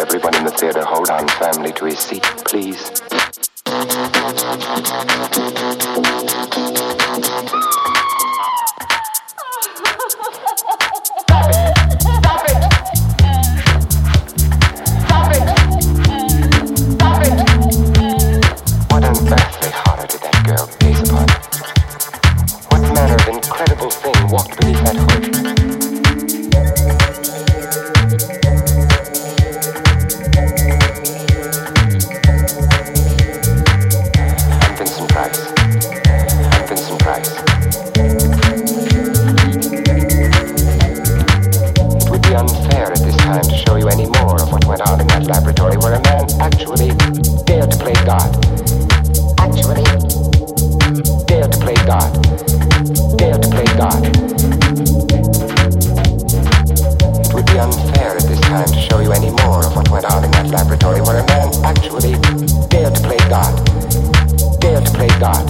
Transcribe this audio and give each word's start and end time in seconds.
everyone 0.00 0.34
in 0.34 0.44
the 0.44 0.50
theater 0.50 0.82
hold 0.82 1.10
on 1.10 1.28
firmly 1.28 1.72
to 1.72 1.84
his 1.84 1.98
seat, 1.98 2.22
please? 2.22 2.90
What 22.68 22.80
manner 22.94 23.16
of 23.16 23.28
incredible 23.28 23.90
thing 23.90 24.28
walked 24.30 24.58
beneath 24.58 24.82
that 24.82 24.96
hood? 24.96 25.79
Laboratory 60.70 61.00
where 61.02 61.18
a 61.18 61.26
man 61.26 61.64
actually 61.64 62.12
dared 62.68 62.94
to 62.94 63.02
play 63.02 63.16
God. 63.28 63.54
Dared 64.60 64.86
to 64.86 64.92
play 64.92 65.08
God. 65.18 65.44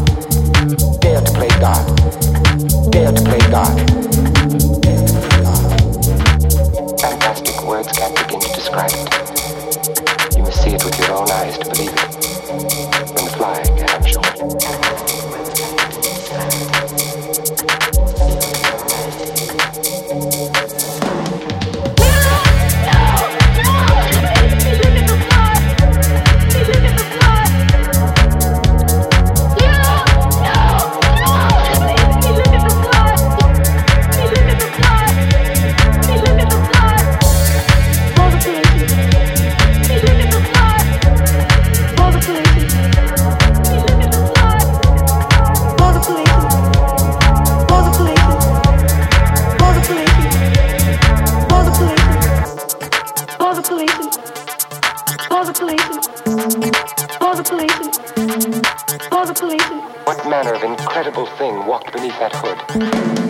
Dared 1.00 1.26
to 1.26 1.32
play 1.32 1.48
God. 1.60 2.90
Dared 2.90 3.16
to 3.16 3.22
play 3.22 3.38
God. 3.50 3.90
Fantastic 7.00 7.62
words 7.64 7.88
can't 7.88 8.16
begin 8.16 8.40
to 8.40 8.48
describe 8.54 8.90
it. 8.92 9.09
What 60.04 60.28
manner 60.28 60.52
of 60.52 60.62
incredible 60.62 61.24
thing 61.38 61.64
walked 61.66 61.94
beneath 61.94 62.18
that 62.18 62.32
hood? 62.34 63.29